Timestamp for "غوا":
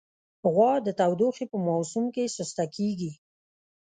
0.53-0.73